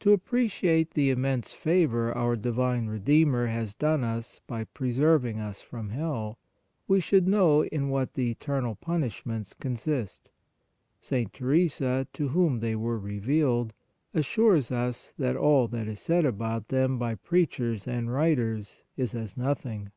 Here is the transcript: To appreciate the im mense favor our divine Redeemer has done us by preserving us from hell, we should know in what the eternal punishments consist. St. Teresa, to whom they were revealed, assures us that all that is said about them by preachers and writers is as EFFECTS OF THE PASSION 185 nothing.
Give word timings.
To 0.00 0.12
appreciate 0.12 0.90
the 0.90 1.12
im 1.12 1.20
mense 1.20 1.52
favor 1.54 2.12
our 2.18 2.34
divine 2.34 2.88
Redeemer 2.88 3.46
has 3.46 3.76
done 3.76 4.02
us 4.02 4.40
by 4.48 4.64
preserving 4.64 5.38
us 5.38 5.62
from 5.62 5.90
hell, 5.90 6.40
we 6.88 6.98
should 6.98 7.28
know 7.28 7.62
in 7.66 7.88
what 7.88 8.14
the 8.14 8.28
eternal 8.28 8.74
punishments 8.74 9.54
consist. 9.54 10.30
St. 11.00 11.32
Teresa, 11.32 12.08
to 12.12 12.28
whom 12.30 12.58
they 12.58 12.74
were 12.74 12.98
revealed, 12.98 13.72
assures 14.12 14.72
us 14.72 15.14
that 15.16 15.36
all 15.36 15.68
that 15.68 15.86
is 15.86 16.00
said 16.00 16.24
about 16.24 16.66
them 16.66 16.98
by 16.98 17.14
preachers 17.14 17.86
and 17.86 18.12
writers 18.12 18.82
is 18.96 19.14
as 19.14 19.14
EFFECTS 19.14 19.14
OF 19.14 19.14
THE 19.14 19.14
PASSION 19.14 19.42
185 19.42 19.46
nothing. 19.46 19.92